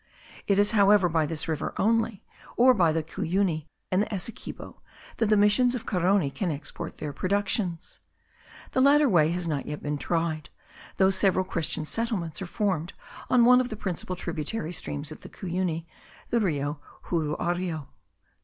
It 0.47 0.57
is, 0.57 0.71
however, 0.71 1.07
by 1.07 1.27
this 1.27 1.47
river 1.47 1.75
only, 1.77 2.23
or 2.57 2.73
by 2.73 2.91
the 2.91 3.03
Cuyuni 3.03 3.67
and 3.91 4.01
the 4.01 4.11
Essequibo, 4.11 4.81
that 5.17 5.27
the 5.27 5.37
missions 5.37 5.75
of 5.75 5.85
Carony 5.85 6.31
can 6.33 6.49
export 6.49 6.97
their 6.97 7.13
productions. 7.13 7.99
The 8.71 8.81
latter 8.81 9.07
way 9.07 9.29
has 9.29 9.47
not 9.47 9.67
yet 9.67 9.83
been 9.83 9.99
tried, 9.99 10.49
though 10.97 11.11
several 11.11 11.45
Christian 11.45 11.85
settlements* 11.85 12.41
are 12.41 12.47
formed 12.47 12.93
on 13.29 13.45
one 13.45 13.61
of 13.61 13.69
the 13.69 13.75
principal 13.75 14.15
tributary 14.15 14.73
streams 14.73 15.11
of 15.11 15.21
the 15.21 15.29
Cuyuni, 15.29 15.85
the 16.31 16.39
Rio 16.39 16.79
Juruario. 17.11 17.85